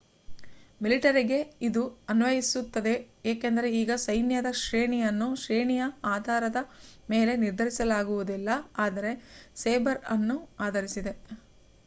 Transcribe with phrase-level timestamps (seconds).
[0.81, 2.93] ಮಿಲಿಟರಿಗೆ ಇದು ಅನ್ವಯಿಸುತ್ತದೆ
[3.25, 5.83] ಏಕೆಂದರೆ ಈಗ ಸೈನ್ಯದ ಶ್ರೇಣಿಯನ್ನು ಶ್ರೇಣಿಯ
[6.13, 6.61] ಆಧಾರದ
[7.09, 8.49] ಮೇಲೆ ನಿರ್ಧರಿಸಲಾಗುವುದಿಲ್ಲ
[8.85, 9.11] ಆದರೆ
[9.57, 10.37] ಸೇಬರ್ ಅನ್ನು
[10.61, 11.13] ಆಧರಿಸಿದೆ